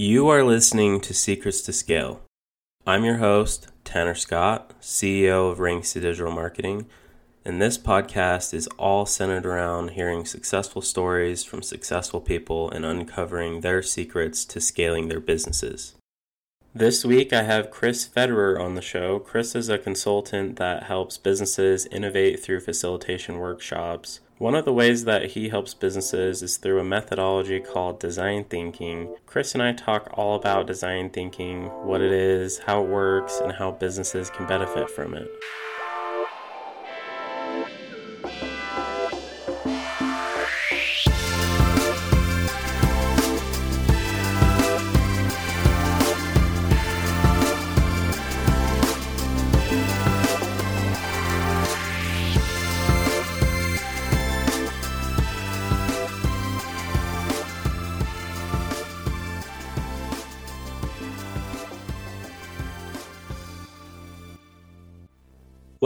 [0.00, 2.22] You are listening to Secrets to Scale.
[2.86, 6.86] I'm your host, Tanner Scott, CEO of Ranks to Digital Marketing,
[7.44, 13.60] and this podcast is all centered around hearing successful stories from successful people and uncovering
[13.60, 15.96] their secrets to scaling their businesses.
[16.72, 19.18] This week, I have Chris Fetter on the show.
[19.18, 24.20] Chris is a consultant that helps businesses innovate through facilitation workshops.
[24.38, 29.16] One of the ways that he helps businesses is through a methodology called design thinking.
[29.26, 33.50] Chris and I talk all about design thinking, what it is, how it works, and
[33.50, 35.28] how businesses can benefit from it.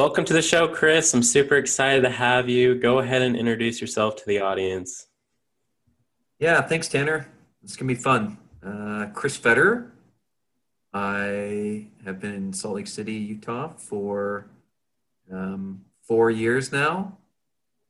[0.02, 1.14] Welcome to the show, Chris.
[1.14, 2.74] I'm super excited to have you.
[2.74, 5.06] Go ahead and introduce yourself to the audience.
[6.40, 7.28] Yeah, thanks, Tanner.
[7.62, 8.36] It's going to be fun.
[8.66, 9.92] Uh, Chris Fetter.
[10.92, 14.50] I have been in Salt Lake City, Utah for
[15.30, 17.16] um, four years now.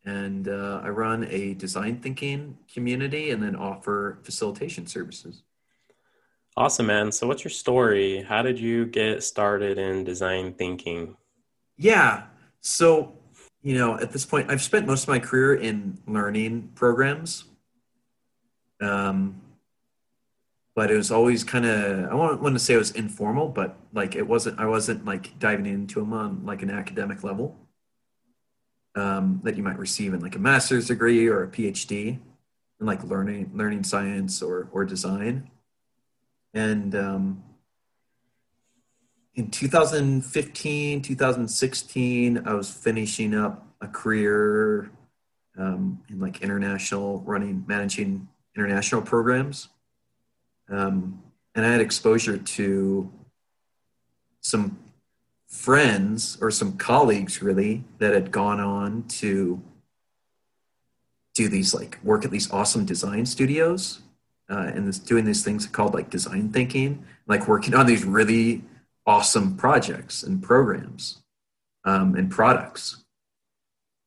[0.05, 5.45] And uh, I run a design thinking community and then offer facilitation services.
[6.59, 7.11] Awesome, man.
[7.11, 8.21] So, what's your story?
[8.21, 11.17] How did you get started in design thinking?
[11.83, 12.23] Yeah.
[12.61, 13.13] So,
[13.61, 17.45] you know, at this point, I've spent most of my career in learning programs.
[18.81, 19.41] Um,
[20.77, 24.15] but it was always kind of I want, to say it was informal, but like
[24.15, 24.61] it wasn't.
[24.61, 27.59] I wasn't like diving into them on like an academic level
[28.95, 32.19] um, that you might receive in like a master's degree or a PhD
[32.81, 35.51] in like learning learning science or or design.
[36.55, 37.43] And um,
[39.35, 44.91] in 2015, 2016, I was finishing up a career
[45.59, 49.69] um, in like international running, managing international programs.
[50.69, 51.23] Um,
[51.55, 53.11] and I had exposure to
[54.41, 54.79] some
[55.49, 59.63] friends or some colleagues really that had gone on to
[61.35, 64.03] do these like work at these awesome design studios
[64.51, 68.63] uh, and this, doing these things called like design thinking, like working on these really
[69.07, 71.23] awesome projects and programs
[71.85, 73.05] um, and products.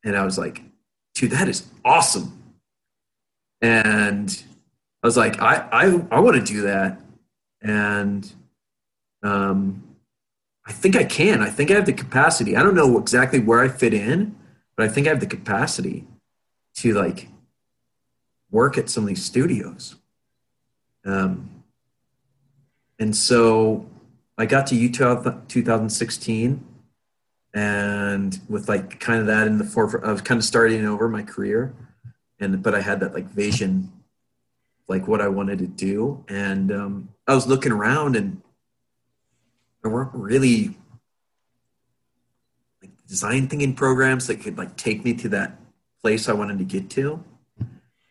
[0.04, 0.62] And I was like,
[1.16, 2.42] dude, that is awesome.
[3.62, 4.44] And
[5.04, 7.00] I was like, I, I, I want to do that.
[7.62, 8.32] And
[9.24, 9.84] um,
[10.66, 11.42] I think I can.
[11.42, 12.56] I think I have the capacity.
[12.56, 14.36] I don't know exactly where I fit in,
[14.76, 16.06] but I think I have the capacity
[16.76, 17.30] to like
[18.52, 19.96] work at some of these studios.
[21.06, 21.64] Um,
[23.00, 23.86] and so
[24.38, 26.66] I got to Utah 2016,
[27.54, 31.08] and with like kind of that in the forefront, I was kind of starting over
[31.08, 31.74] my career,
[32.40, 33.92] and but I had that like vision,
[34.88, 38.42] like what I wanted to do, and um, I was looking around, and
[39.82, 40.78] there weren't really
[42.82, 45.58] like design thinking programs that could like take me to that
[46.02, 47.24] place I wanted to get to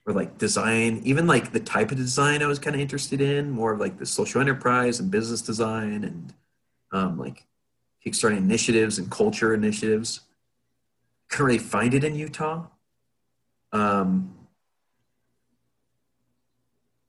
[0.06, 3.50] or like design, even like the type of design I was kind of interested in,
[3.50, 6.34] more of like the social enterprise and business design and
[6.92, 7.46] um, like
[8.04, 10.20] kickstarting initiatives and culture initiatives.
[11.28, 12.66] Couldn't really find it in Utah.
[13.72, 14.34] Um,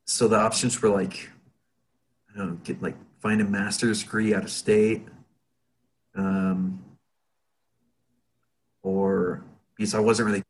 [0.05, 1.29] so the options were like,
[2.33, 5.05] I don't know, get like find a master's degree out of state,
[6.15, 6.83] um,
[8.83, 9.43] or
[9.75, 10.43] because I wasn't really,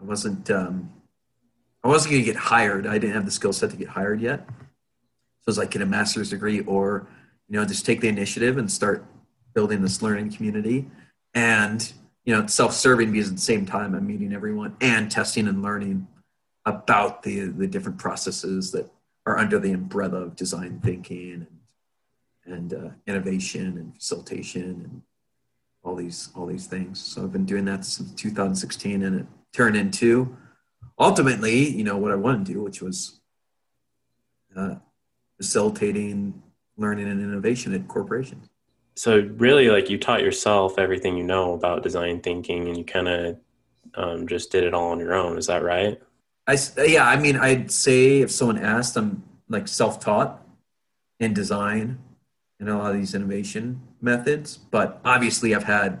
[0.00, 0.90] I wasn't um,
[1.82, 2.86] I wasn't going to get hired.
[2.86, 4.46] I didn't have the skill set to get hired yet.
[5.40, 7.08] So it's like get a master's degree or,
[7.48, 9.04] you know, just take the initiative and start
[9.54, 10.90] building this learning community.
[11.34, 11.92] And,
[12.24, 15.62] you know, it's self-serving because at the same time I'm meeting everyone and testing and
[15.62, 16.06] learning
[16.66, 18.90] about the, the different processes that
[19.24, 21.46] are under the umbrella of design thinking
[22.44, 25.02] and, and uh, innovation and facilitation and
[25.82, 27.00] all these, all these things.
[27.00, 30.36] So I've been doing that since 2016 and it turned into
[30.98, 33.20] ultimately, you know, what I wanted to do, which was
[34.56, 34.76] uh,
[35.36, 36.42] facilitating
[36.76, 38.48] learning and innovation at corporations.
[38.94, 43.08] So really, like you taught yourself everything you know about design thinking, and you kind
[43.08, 43.38] of
[43.94, 45.38] um, just did it all on your own.
[45.38, 46.00] Is that right?
[46.46, 47.06] I yeah.
[47.06, 50.46] I mean, I'd say if someone asked, I'm like self-taught
[51.18, 51.98] in design
[52.58, 54.56] and a lot of these innovation methods.
[54.56, 56.00] But obviously, I've had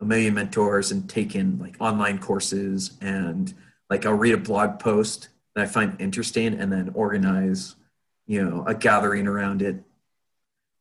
[0.00, 3.52] a million mentors and taken like online courses and
[3.90, 7.76] like I'll read a blog post that I find interesting and then organize,
[8.26, 9.76] you know a gathering around it.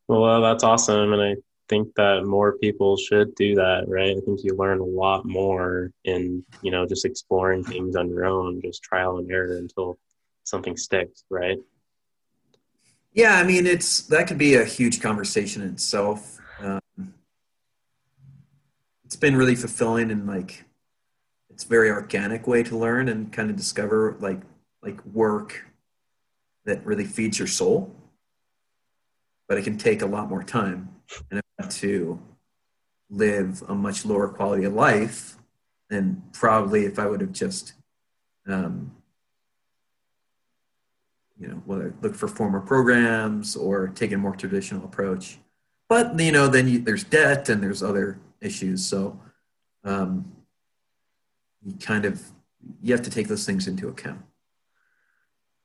[0.08, 1.36] Well, that's awesome, and I
[1.68, 4.16] think that more people should do that, right?
[4.16, 8.26] I think you learn a lot more in you know just exploring things on your
[8.26, 9.98] own, just trial and error until
[10.44, 11.58] something sticks, right?
[13.14, 16.40] Yeah, I mean, it's that could be a huge conversation in itself.
[16.60, 17.14] Um,
[19.06, 20.66] it's been really fulfilling and like
[21.60, 24.40] it's very organic way to learn and kind of discover like
[24.82, 25.66] like work
[26.64, 27.94] that really feeds your soul.
[29.46, 30.88] But it can take a lot more time
[31.30, 31.42] and
[31.72, 32.18] to
[33.10, 35.36] live a much lower quality of life
[35.90, 37.74] than probably if I would have just
[38.48, 38.96] um,
[41.38, 45.40] you know, whether look for former programs or take a more traditional approach.
[45.90, 48.86] But you know, then you, there's debt and there's other issues.
[48.86, 49.20] So
[49.84, 50.32] um,
[51.70, 52.22] you kind of
[52.82, 54.22] you have to take those things into account.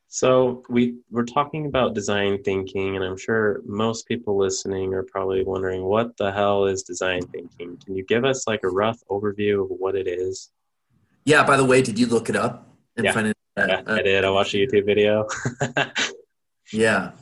[0.08, 5.42] So we we're talking about design thinking, and I'm sure most people listening are probably
[5.42, 7.78] wondering what the hell is design thinking.
[7.84, 10.50] Can you give us like a rough overview of what it is?
[11.24, 11.44] Yeah.
[11.44, 13.12] By the way, did you look it up and yeah.
[13.12, 14.24] find it yeah, I did.
[14.24, 15.28] I watched a YouTube video.
[16.72, 17.12] yeah.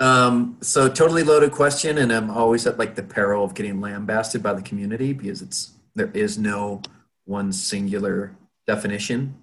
[0.00, 4.42] Um, so totally loaded question, and I'm always at like the peril of getting lambasted
[4.42, 6.82] by the community because it's there is no
[7.24, 8.36] one singular
[8.66, 9.36] definition.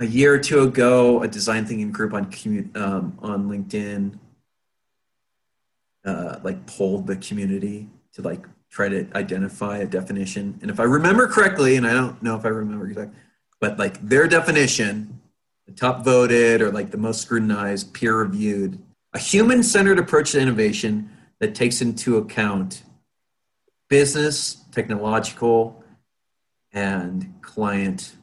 [0.00, 2.24] A year or two ago, a design thinking group on
[2.76, 4.18] um, on LinkedIn
[6.04, 10.58] uh, like polled the community to like try to identify a definition.
[10.62, 13.18] And if I remember correctly, and I don't know if I remember exactly,
[13.60, 15.20] but like their definition,
[15.66, 18.78] the top voted or like the most scrutinized, peer reviewed,
[19.12, 21.10] a human centered approach to innovation
[21.40, 22.82] that takes into account
[23.88, 25.82] business, technological,
[26.72, 28.16] and client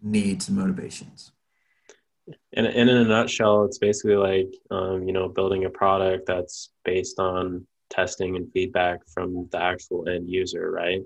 [0.00, 1.32] needs and motivations.
[2.52, 6.70] And, and in a nutshell, it's basically like, um, you know, building a product that's
[6.84, 11.02] based on testing and feedback from the actual end user, right?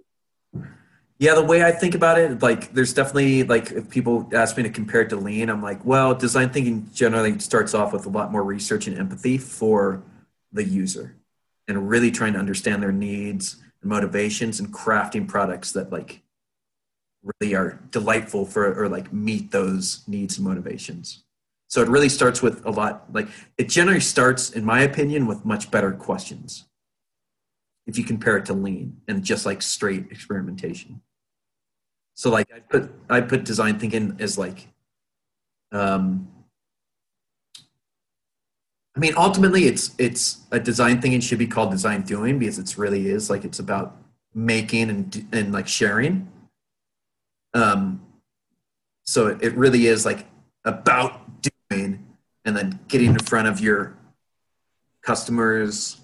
[1.19, 4.62] Yeah, the way I think about it, like there's definitely like if people ask me
[4.64, 8.11] to compare it to lean, I'm like, well, design thinking generally starts off with a
[8.11, 10.02] lot more research and empathy for
[10.52, 11.17] the user
[11.69, 16.23] and really trying to understand their needs and motivations and crafting products that like
[17.23, 21.25] really are delightful for or like meet those needs and motivations.
[21.69, 23.28] So it really starts with a lot like
[23.58, 26.64] it generally starts in my opinion with much better questions
[27.87, 31.00] if you compare it to lean and just like straight experimentation.
[32.14, 34.69] So like I put I put design thinking as like
[35.72, 36.29] um
[38.96, 42.78] I mean ultimately it's it's a design thinking should be called design doing because it's
[42.78, 43.96] really is like it's about
[44.34, 46.28] making and and like sharing.
[47.52, 48.00] Um
[49.04, 50.26] so it, it really is like
[50.64, 51.20] about
[51.70, 52.04] doing
[52.44, 53.96] and then getting in front of your
[55.02, 56.00] customers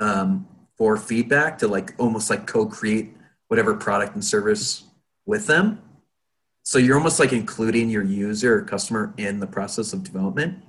[0.00, 0.46] um,
[0.76, 3.16] for feedback to like almost like co-create
[3.48, 4.84] whatever product and service
[5.26, 5.80] with them.
[6.62, 10.62] So you're almost like including your user or customer in the process of development.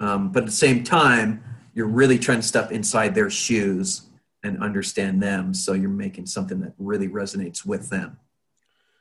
[0.00, 1.42] Um, but at the same time,
[1.74, 4.02] you're really trying to step inside their shoes
[4.42, 5.52] and understand them.
[5.54, 8.18] So you're making something that really resonates with them.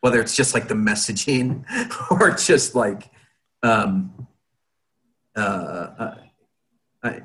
[0.01, 1.63] Whether it's just like the messaging
[2.12, 3.09] or just like,
[3.63, 4.27] um,
[5.36, 6.15] uh, uh,
[7.03, 7.22] I,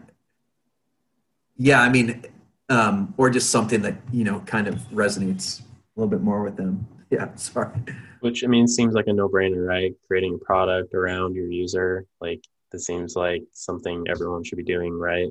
[1.57, 2.25] yeah, I mean,
[2.69, 5.65] um, or just something that you know kind of resonates a
[5.97, 6.87] little bit more with them.
[7.11, 7.75] Yeah, sorry.
[8.21, 9.93] Which I mean seems like a no-brainer, right?
[10.07, 14.93] Creating a product around your user, like this seems like something everyone should be doing,
[14.93, 15.29] right?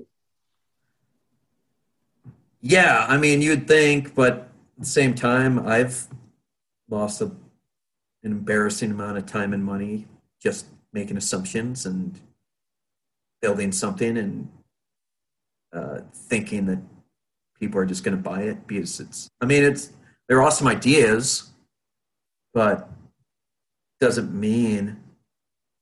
[2.61, 6.07] Yeah, I mean you'd think, but at the same time, I've
[6.89, 7.25] lost a,
[8.23, 10.07] an embarrassing amount of time and money
[10.41, 12.19] just making assumptions and
[13.41, 14.49] building something and
[15.73, 16.79] uh, thinking that
[17.59, 19.91] people are just going to buy it because it's i mean it's
[20.27, 21.51] they're awesome ideas
[22.53, 22.89] but
[23.99, 24.97] doesn't mean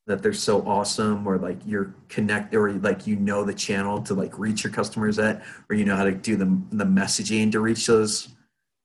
[0.08, 4.14] that they're so awesome or like you're connect or like you know the channel to
[4.14, 7.60] like reach your customers at or you know how to do the, the messaging to
[7.60, 8.30] reach those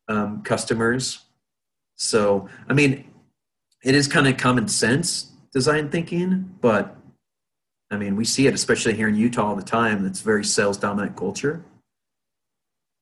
[0.08, 1.20] um, customers
[1.94, 3.04] so i mean
[3.84, 6.96] it is kind of common sense design thinking but
[7.90, 10.76] i mean we see it especially here in utah all the time it's very sales
[10.76, 11.64] dominant culture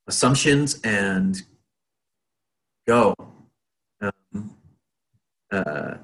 [0.07, 1.43] assumptions and
[2.87, 3.15] go.
[4.01, 4.57] Um,
[5.53, 5.95] uh,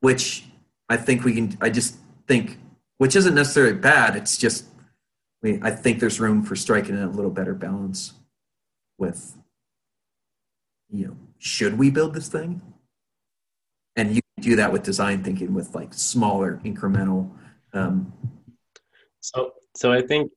[0.00, 0.44] which
[0.88, 2.58] I think we can, I just think,
[2.98, 4.16] which isn't necessarily bad.
[4.16, 4.66] It's just,
[5.42, 8.14] we, I think there's room for striking a little better balance
[8.98, 9.36] with,
[10.88, 12.62] you know, should we build this thing?
[13.96, 17.30] And you do that with design thinking with like smaller incremental
[17.72, 18.12] Um,
[19.20, 20.30] so, so I think,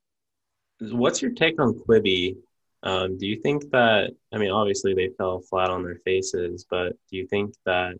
[0.82, 2.36] what's your take on Quibi?
[2.84, 4.12] Um, do you think that?
[4.34, 7.96] I mean, obviously they fell flat on their faces, but do you think that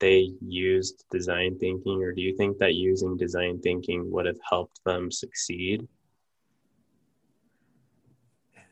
[0.00, 4.80] they used design thinking, or do you think that using design thinking would have helped
[4.84, 5.86] them succeed?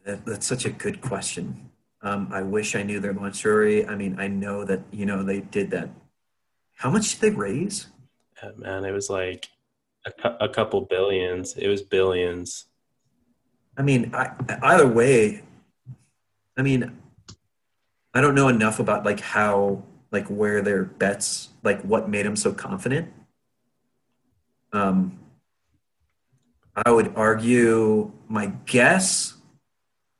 [0.04, 1.70] That, that's such a good question.
[2.02, 3.86] Um, I wish I knew their story.
[3.86, 5.90] I mean, I know that you know they did that.
[6.76, 7.86] How much did they raise?
[8.42, 9.48] Yeah, man, it was like
[10.04, 11.56] a, a couple billions.
[11.56, 12.66] It was billions.
[13.78, 15.42] I mean, I, either way,
[16.58, 16.98] I mean,
[18.12, 22.36] I don't know enough about like how, like where their bets, like what made them
[22.36, 23.12] so confident.
[24.72, 25.18] Um,
[26.86, 29.34] I would argue my guess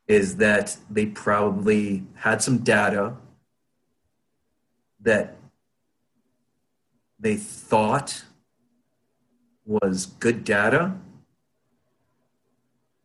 [0.08, 3.14] is that they probably had some data
[5.00, 5.36] that
[7.18, 8.24] they thought
[9.64, 10.94] was good data,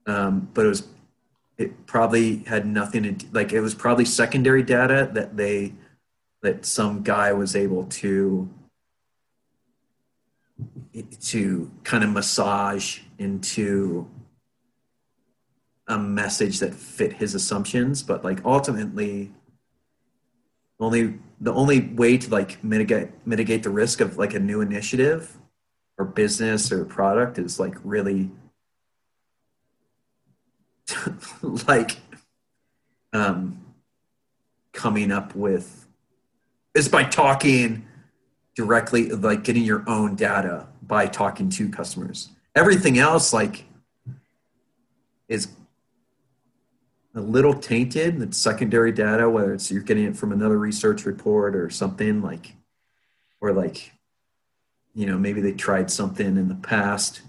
[0.06, 0.88] um, but it was
[1.58, 5.74] it probably had nothing to like it was probably secondary data that they
[6.42, 8.50] that some guy was able to
[11.22, 14.10] to kind of massage into
[15.88, 19.32] a message that fit his assumptions but like ultimately
[20.80, 25.38] only the only way to like mitigate mitigate the risk of like a new initiative
[25.98, 28.30] or business or product is like really
[31.42, 31.98] like
[33.14, 33.64] um
[34.74, 35.87] coming up with
[36.78, 37.84] is by talking
[38.56, 42.30] directly like getting your own data by talking to customers.
[42.56, 43.66] Everything else like
[45.28, 45.50] is
[47.16, 51.56] a little tainted it's secondary data whether it's you're getting it from another research report
[51.56, 52.54] or something like
[53.42, 53.92] or like
[54.94, 57.22] you know maybe they tried something in the past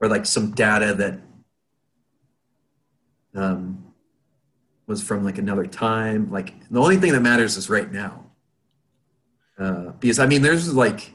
[0.00, 1.18] or like some data that
[3.34, 3.82] um,
[4.86, 6.30] was from like another time.
[6.30, 8.26] Like the only thing that matters is right now
[9.58, 11.12] uh, because i mean there's like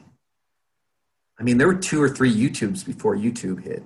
[1.38, 3.82] i mean there were two or three youtubes before youtube hit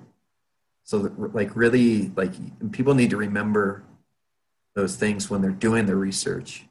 [0.83, 2.33] so like really like
[2.71, 3.83] people need to remember
[4.75, 6.65] those things when they're doing their research.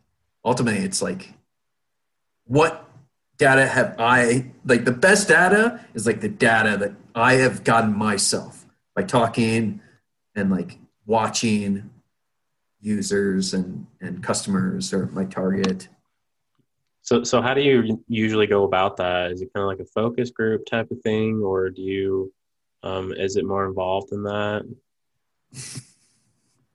[0.45, 1.35] Ultimately, it's like,
[2.45, 2.89] what
[3.39, 7.97] data have I, like the best data is like the data that I have gotten
[7.97, 9.81] myself by talking
[10.35, 11.91] and like watching
[12.81, 15.89] users and, and customers or my target.
[17.13, 19.33] So, so how do you usually go about that?
[19.33, 22.33] Is it kind of like a focus group type of thing, or do you,
[22.83, 24.63] um, is it more involved in that?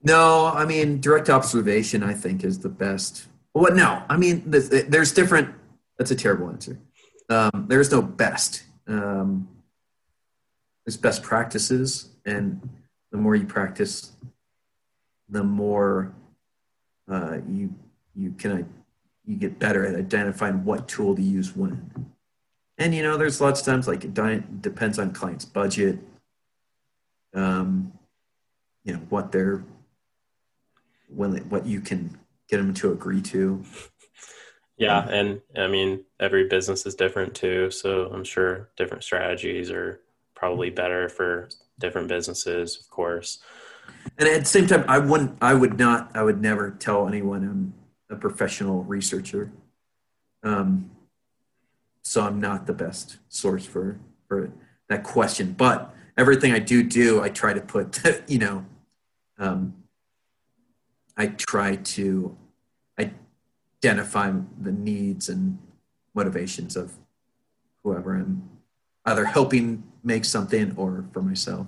[0.00, 2.04] No, I mean direct observation.
[2.04, 3.26] I think is the best.
[3.52, 3.74] What?
[3.74, 5.52] No, I mean there's different.
[5.98, 6.78] That's a terrible answer.
[7.28, 8.62] Um, there's no best.
[8.86, 9.48] Um,
[10.86, 12.60] there's best practices, and
[13.10, 14.12] the more you practice,
[15.28, 16.14] the more
[17.10, 17.74] uh, you
[18.14, 18.77] you can
[19.28, 22.08] you get better at identifying what tool to use when.
[22.78, 24.14] And you know, there's lots of times like it
[24.62, 25.98] depends on client's budget.
[27.34, 27.92] Um,
[28.84, 29.62] you know what they're
[31.08, 32.18] when what you can
[32.48, 33.62] get them to agree to.
[34.78, 40.00] Yeah, and I mean every business is different too, so I'm sure different strategies are
[40.34, 43.40] probably better for different businesses, of course.
[44.16, 47.42] And at the same time, I wouldn't, I would not, I would never tell anyone
[47.42, 47.74] I'm
[48.10, 49.52] a professional researcher.
[50.42, 50.90] Um,
[52.02, 53.98] so I'm not the best source for
[54.28, 54.50] for
[54.88, 55.52] that question.
[55.52, 58.66] But everything I do do, I try to put, you know,
[59.38, 59.74] um,
[61.16, 62.36] I try to
[62.98, 65.58] identify the needs and
[66.14, 66.92] motivations of
[67.82, 68.48] whoever I'm
[69.04, 71.66] either helping make something or for myself.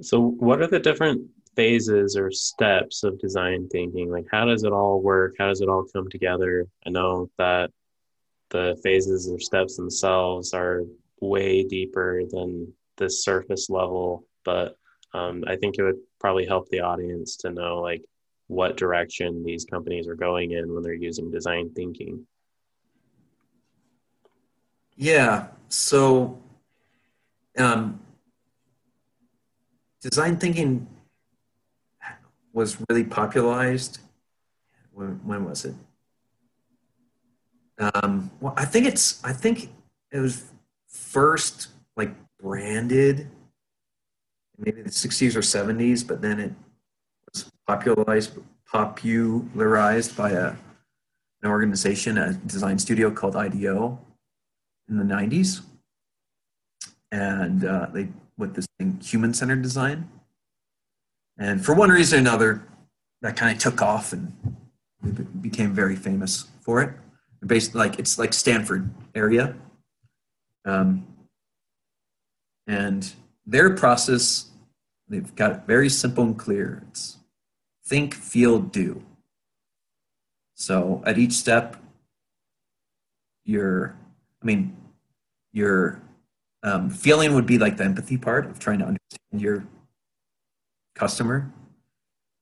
[0.00, 4.10] So, what are the different phases or steps of design thinking?
[4.10, 5.34] Like, how does it all work?
[5.38, 6.66] How does it all come together?
[6.86, 7.70] I know that
[8.50, 10.82] the phases or steps themselves are
[11.20, 14.76] way deeper than the surface level, but
[15.14, 18.02] um, I think it would probably help the audience to know like
[18.48, 22.26] what direction these companies are going in when they're using design thinking.
[24.94, 25.48] Yeah.
[25.68, 26.42] So,
[27.58, 28.00] um,
[30.00, 30.86] design thinking
[32.56, 33.98] was really popularized.
[34.92, 35.74] When, when was it?
[37.78, 39.22] Um, well, I think it's.
[39.22, 39.68] I think
[40.10, 40.44] it was
[40.88, 43.28] first like branded
[44.58, 46.52] maybe the 60s or 70s, but then it
[47.30, 48.32] was popularized
[48.66, 50.48] popularized by a,
[51.42, 54.00] an organization, a design studio called IDEO
[54.88, 55.60] in the 90s.
[57.12, 58.08] and uh, they
[58.38, 60.08] with this thing human centered design.
[61.38, 62.66] And for one reason or another,
[63.22, 64.32] that kind of took off and
[65.40, 66.94] became very famous for it.
[67.44, 69.54] Based like it's like Stanford area,
[70.64, 71.06] um,
[72.66, 73.12] and
[73.46, 74.50] their process
[75.08, 76.82] they've got it very simple and clear.
[76.88, 77.18] It's
[77.84, 79.04] think, feel, do.
[80.54, 81.76] So at each step,
[83.44, 83.96] your,
[84.42, 84.76] I mean,
[85.52, 86.02] your
[86.62, 89.64] um, feeling would be like the empathy part of trying to understand your
[90.96, 91.52] customer.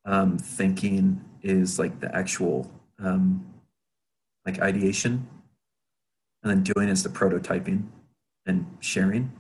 [0.07, 3.45] Um, thinking is like the actual um,
[4.47, 5.27] like ideation,
[6.43, 7.85] and then doing is the prototyping
[8.47, 9.33] and sharing.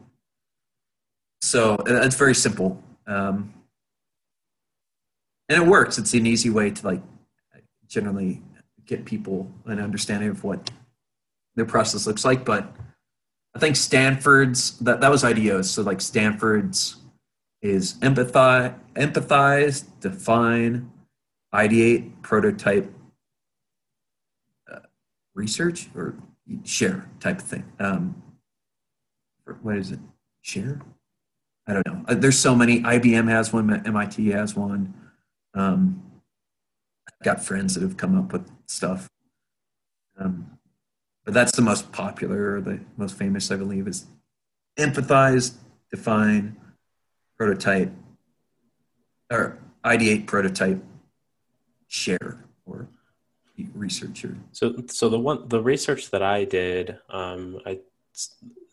[1.43, 3.53] So it's very simple, um,
[5.51, 5.99] and it works.
[5.99, 7.03] It's an easy way to like
[7.87, 8.43] generally
[8.87, 10.71] get people an understanding of what
[11.57, 12.45] their process looks like.
[12.45, 12.75] But
[13.55, 15.67] I think Stanford's that that was IDEOs.
[15.67, 16.97] So like Stanford's
[17.65, 20.91] is empathize, empathize, define,
[21.53, 22.93] ideate, prototype,
[24.71, 24.81] uh,
[25.35, 26.15] research, or
[26.63, 27.65] share type of thing.
[27.81, 28.23] Um,
[29.63, 29.99] what is it?
[30.43, 30.83] Share?
[31.67, 32.05] I don't know.
[32.07, 32.83] Uh, there's so many.
[32.83, 33.85] IBM has one.
[33.87, 34.93] MIT has one.
[35.55, 36.03] Um,
[37.09, 39.09] I've got friends that have come up with stuff.
[40.19, 40.59] Um,
[41.25, 44.05] but that's the most popular or the most famous, I believe, is
[44.79, 45.55] empathize,
[45.91, 46.59] define,
[47.37, 47.93] prototype,
[49.31, 50.83] or ideate, prototype,
[51.89, 52.89] share, or
[53.75, 54.37] researcher.
[54.53, 57.81] So, so the one the research that I did, um, I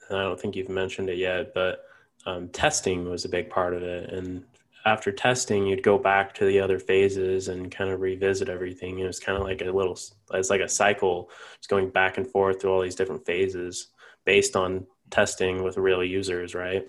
[0.10, 1.86] I don't think you've mentioned it yet, but
[2.25, 4.44] um, testing was a big part of it, and
[4.86, 9.00] after testing, you'd go back to the other phases and kind of revisit everything.
[9.00, 9.98] It was kind of like a little,
[10.34, 13.88] it's like a cycle, just going back and forth through all these different phases
[14.25, 16.88] based on testing with real users, right?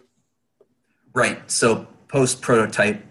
[1.14, 1.50] Right.
[1.50, 3.04] So post prototype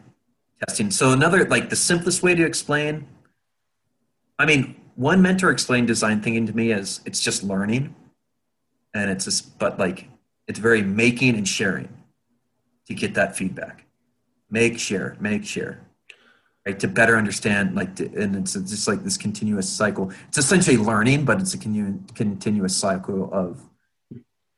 [0.68, 0.92] testing.
[0.92, 3.08] So another, like the simplest way to explain,
[4.40, 7.96] I mean, one mentor explained design thinking to me as it's just learning,
[8.94, 10.08] and it's just, but like
[10.48, 11.90] it's very making and sharing
[12.88, 13.86] to get that feedback
[14.52, 15.80] make share make share
[16.66, 20.78] right to better understand like to, and it's just like this continuous cycle it's essentially
[20.78, 23.62] learning but it's a continu- continuous cycle of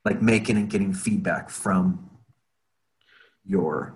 [0.03, 2.09] like making and getting feedback from
[3.45, 3.93] your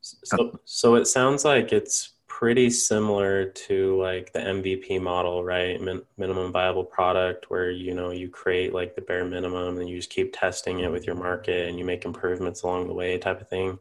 [0.00, 5.80] so, so it sounds like it's pretty similar to like the MVP model, right?
[5.80, 9.96] Min- minimum viable product, where you know you create like the bare minimum and you
[9.96, 13.40] just keep testing it with your market and you make improvements along the way, type
[13.40, 13.78] of thing.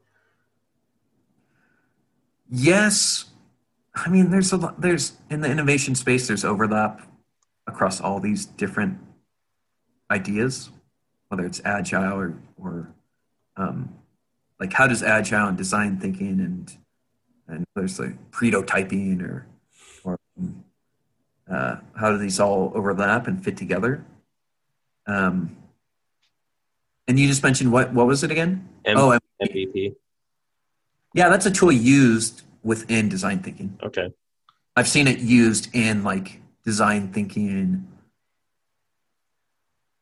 [2.50, 3.26] Yes,
[3.94, 4.80] I mean there's a lot.
[4.80, 7.02] There's in the innovation space, there's overlap
[7.68, 8.98] across all these different
[10.10, 10.70] ideas,
[11.28, 12.94] whether it's agile or or
[13.58, 13.94] um,
[14.60, 16.78] like how does agile and design thinking and
[17.48, 19.46] and there's like prototyping or
[20.04, 20.18] or
[21.52, 24.06] uh, how do these all overlap and fit together?
[25.06, 25.58] Um,
[27.08, 28.68] and you just mentioned what what was it again?
[28.86, 29.96] M- oh, MVP.
[31.14, 33.78] Yeah, that's a tool used within design thinking.
[33.84, 34.14] Okay.
[34.76, 37.88] I've seen it used in like design thinking,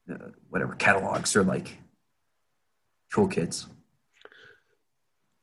[0.09, 1.80] uh, whatever catalogs or like
[3.13, 3.67] toolkits.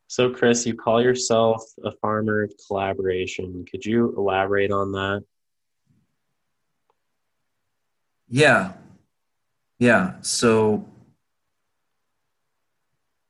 [0.07, 3.67] So, Chris, you call yourself a farmer of collaboration.
[3.71, 5.25] Could you elaborate on that?
[8.29, 8.73] Yeah.
[9.79, 10.15] Yeah.
[10.23, 10.87] So,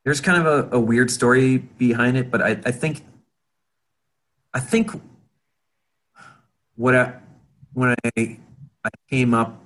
[0.05, 3.05] there's kind of a, a weird story behind it, but I, I think,
[4.55, 4.93] I think
[6.77, 7.15] what I,
[7.75, 8.39] when I,
[8.85, 9.61] I came up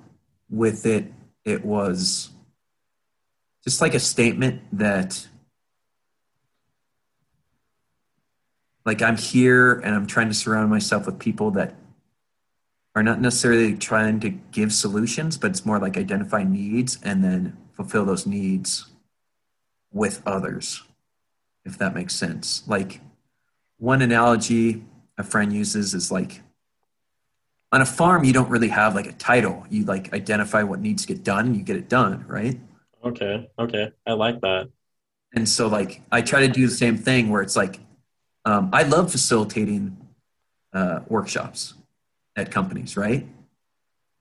[0.49, 1.13] with it,
[1.45, 2.32] it was
[3.63, 5.27] just like a statement that
[8.85, 11.75] like I'm here and I'm trying to surround myself with people that
[12.95, 17.57] are not necessarily trying to give solutions, but it's more like identify needs and then
[17.71, 18.87] fulfill those needs
[19.91, 20.83] with others,
[21.65, 22.63] if that makes sense.
[22.67, 23.01] Like
[23.77, 24.83] one analogy
[25.17, 26.41] a friend uses is like
[27.71, 29.65] on a farm, you don't really have like a title.
[29.69, 32.59] You like identify what needs to get done you get it done, right?
[33.03, 33.49] Okay.
[33.59, 33.91] Okay.
[34.05, 34.69] I like that.
[35.35, 37.79] And so like I try to do the same thing where it's like
[38.45, 39.97] um, I love facilitating
[40.73, 41.73] uh, workshops
[42.35, 43.25] at companies, right?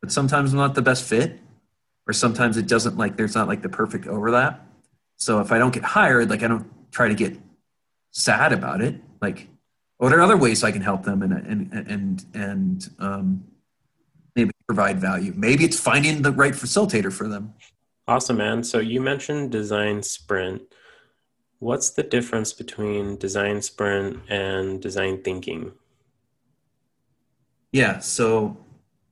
[0.00, 1.38] But sometimes I'm not the best fit,
[2.06, 4.66] or sometimes it doesn't like there's not like the perfect overlap.
[5.16, 7.38] So if I don't get hired, like I don't try to get
[8.10, 8.96] sad about it.
[9.20, 9.48] Like,
[9.98, 13.44] or there are other ways I can help them and and and and um,
[14.34, 15.32] maybe provide value.
[15.36, 17.54] Maybe it's finding the right facilitator for them.
[18.08, 18.64] Awesome, man.
[18.64, 20.62] So you mentioned design sprint.
[21.60, 25.72] What's the difference between design sprint and design thinking?
[27.70, 28.56] Yeah, so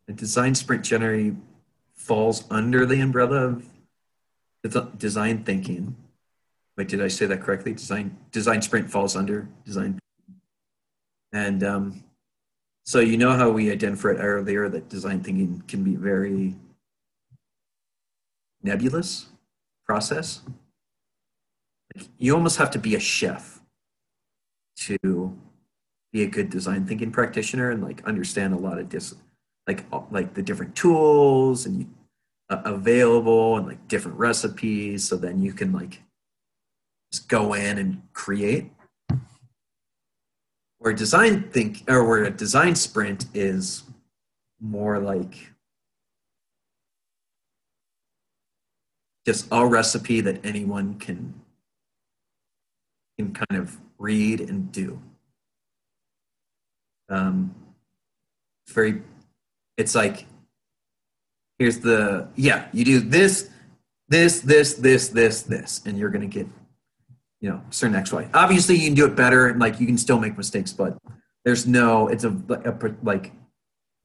[0.09, 1.37] a design sprint generally
[1.95, 3.61] falls under the umbrella
[4.65, 5.97] of design thinking.
[6.77, 7.73] Wait, did I say that correctly?
[7.75, 10.01] Design design sprint falls under design.
[11.33, 12.05] And um,
[12.83, 16.57] so you know how we identified earlier that design thinking can be very
[18.63, 19.27] nebulous
[19.85, 20.43] process.
[22.19, 23.61] You almost have to be a chef
[24.77, 25.37] to
[26.13, 29.15] be a good design thinking practitioner and like understand a lot of dis
[29.67, 31.93] like like the different tools and
[32.49, 36.03] uh, available and like different recipes so then you can like
[37.13, 38.73] just go in and create
[40.79, 43.85] where design think or where a design sprint is
[44.61, 45.51] more like
[49.31, 51.33] just a recipe that anyone can
[53.17, 55.01] can kind of read and do.
[57.09, 57.55] Um,
[58.65, 59.03] it's very
[59.77, 60.27] it's like
[61.61, 63.51] here's the yeah you do this
[64.09, 66.49] this this this this this and you're to get
[67.41, 69.99] you know certain x y obviously you can do it better and like you can
[69.99, 70.99] still make mistakes but
[71.45, 72.33] there's no it's a,
[72.65, 73.33] a like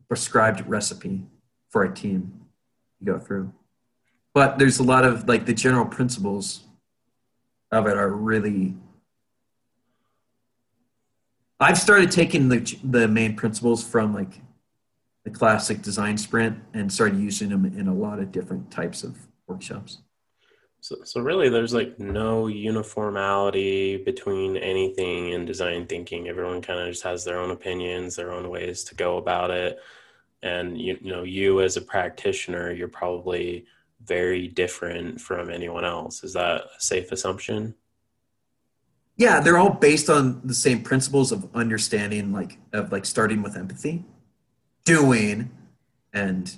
[0.07, 1.23] prescribed recipe
[1.69, 2.31] for a team
[2.99, 3.51] to go through
[4.35, 6.65] but there's a lot of like the general principles
[7.71, 8.75] of it are really
[11.59, 14.41] i've started taking the the main principles from like
[15.23, 19.15] the classic design sprint and started using them in a lot of different types of
[19.47, 19.99] workshops
[20.81, 26.27] so, so really, there's like no uniformity between anything in design thinking.
[26.27, 29.79] Everyone kind of just has their own opinions, their own ways to go about it.
[30.43, 33.65] And you, you know, you as a practitioner, you're probably
[34.05, 36.23] very different from anyone else.
[36.23, 37.75] Is that a safe assumption?
[39.17, 43.55] Yeah, they're all based on the same principles of understanding, like of like starting with
[43.55, 44.03] empathy,
[44.83, 45.51] doing,
[46.13, 46.57] and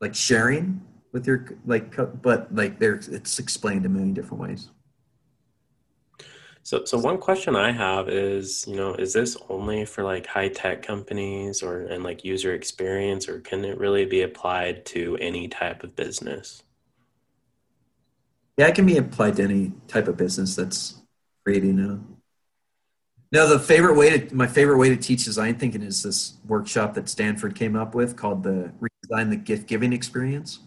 [0.00, 4.70] like sharing with your like but like there's it's explained a million different ways
[6.62, 10.48] so so one question i have is you know is this only for like high
[10.48, 15.48] tech companies or and like user experience or can it really be applied to any
[15.48, 16.62] type of business
[18.56, 21.00] yeah it can be applied to any type of business that's
[21.44, 22.00] creating a
[23.32, 26.94] no the favorite way to my favorite way to teach design thinking is this workshop
[26.94, 30.60] that stanford came up with called the redesign the gift giving experience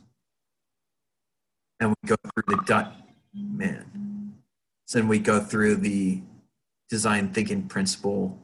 [1.80, 2.96] and we go through the dot
[3.34, 3.93] man.
[4.94, 6.22] So then we go through the
[6.88, 8.38] design thinking principle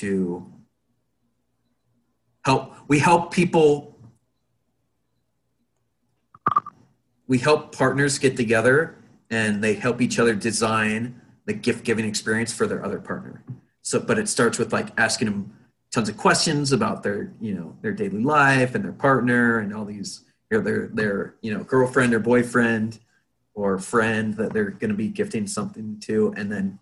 [0.00, 0.46] to
[2.44, 3.96] help we help people
[7.26, 8.98] we help partners get together
[9.30, 13.42] and they help each other design the gift giving experience for their other partner.
[13.80, 15.56] So but it starts with like asking them
[15.90, 19.86] tons of questions about their you know their daily life and their partner and all
[19.86, 22.98] these their their you know girlfriend or boyfriend
[23.54, 26.78] or friend that they're going to be gifting something to, and then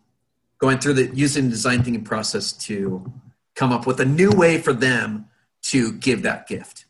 [0.58, 3.10] going through the using the design thinking process to
[3.54, 5.26] come up with a new way for them
[5.62, 6.86] to give that gift.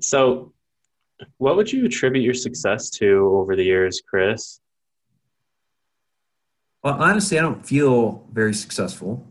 [0.00, 0.52] So,
[1.38, 4.60] what would you attribute your success to over the years, Chris?
[6.82, 9.26] Well, honestly, I don't feel very successful.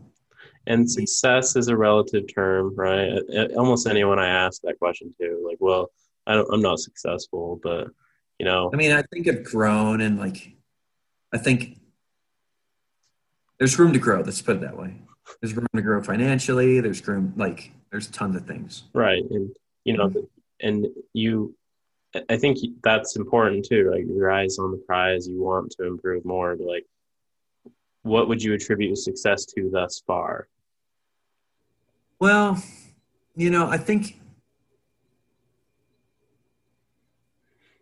[0.66, 3.20] And success is a relative term, right?
[3.56, 5.90] Almost anyone I ask that question to, like, well,
[6.26, 7.88] I don't, I'm not successful, but
[8.44, 8.70] you know.
[8.72, 10.52] I mean, I think I've grown and like,
[11.32, 11.78] I think
[13.58, 14.20] there's room to grow.
[14.20, 14.94] Let's put it that way.
[15.40, 16.80] There's room to grow financially.
[16.80, 18.84] There's room, like, there's tons of things.
[18.92, 19.50] Right, and
[19.84, 20.12] you know,
[20.60, 21.54] and you,
[22.28, 23.90] I think that's important too.
[23.90, 25.26] Like your eyes on the prize.
[25.26, 26.54] You want to improve more.
[26.56, 26.86] But like,
[28.02, 30.48] what would you attribute your success to thus far?
[32.18, 32.62] Well,
[33.36, 34.20] you know, I think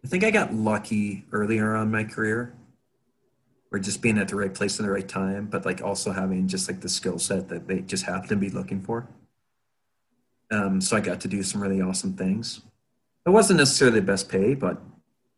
[0.04, 2.54] I think I got lucky earlier on my career,
[3.70, 6.46] or just being at the right place in the right time, but like also having
[6.46, 9.08] just like the skill set that they just happen to be looking for.
[10.50, 12.60] Um, so I got to do some really awesome things.
[13.24, 14.82] It wasn't necessarily the best pay, but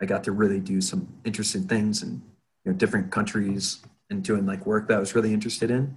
[0.02, 2.22] I got to really do some interesting things in
[2.64, 5.96] you know, different countries and doing like work that I was really interested in.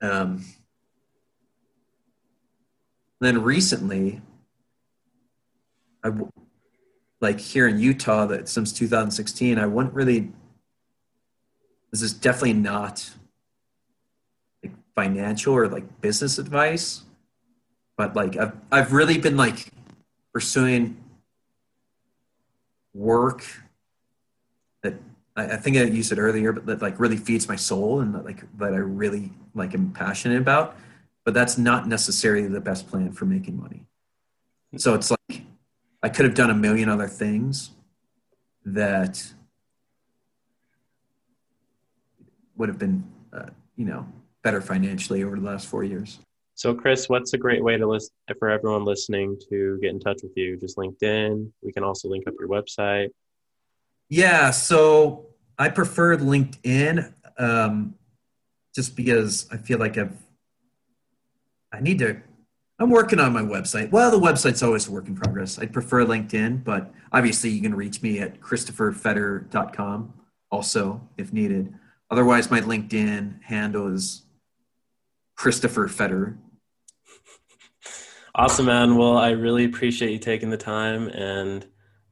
[0.00, 0.44] Um,
[3.20, 4.20] then recently,
[6.04, 6.10] I,
[7.22, 10.30] like here in Utah that since 2016, I wouldn't really.
[11.90, 13.10] This is definitely not
[14.62, 17.02] like financial or like business advice,
[17.96, 19.70] but like I've I've really been like
[20.32, 20.96] pursuing
[22.92, 23.44] work
[24.82, 24.94] that
[25.36, 28.14] I, I think I used it earlier, but that like really feeds my soul and
[28.14, 30.76] that like that I really like am passionate about.
[31.24, 33.84] But that's not necessarily the best plan for making money.
[34.76, 35.42] So it's like
[36.02, 37.70] I could have done a million other things
[38.64, 39.32] that
[42.56, 44.06] would have been, uh, you know,
[44.42, 46.18] better financially over the last four years.
[46.54, 50.20] So, Chris, what's a great way to list for everyone listening to get in touch
[50.22, 50.56] with you?
[50.56, 51.50] Just LinkedIn.
[51.62, 53.08] We can also link up your website.
[54.08, 55.26] Yeah, so
[55.58, 57.94] I prefer LinkedIn um,
[58.74, 60.16] just because I feel like I've
[61.72, 62.20] I need to.
[62.82, 63.92] I'm working on my website.
[63.92, 65.56] Well, the website's always a work in progress.
[65.56, 70.12] I'd prefer LinkedIn, but obviously you can reach me at christopherfetter.com
[70.50, 71.72] also if needed.
[72.10, 74.24] Otherwise, my LinkedIn handle is
[75.36, 76.36] Christopher Fetter.
[78.34, 78.96] Awesome, man.
[78.96, 81.64] Well, I really appreciate you taking the time and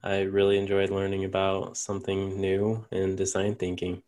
[0.05, 4.05] I really enjoyed learning about something new in design thinking.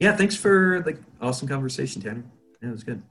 [0.00, 2.24] Yeah, thanks for the awesome conversation, Tanner.
[2.62, 3.02] Yeah, it was good.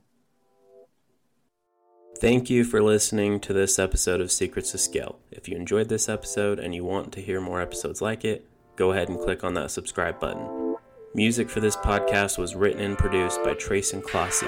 [2.19, 5.19] Thank you for listening to this episode of Secrets to Scale.
[5.31, 8.47] If you enjoyed this episode and you want to hear more episodes like it,
[8.77, 10.77] go ahead and click on that subscribe button.
[11.13, 14.47] Music for this podcast was written and produced by Trace and Clossy.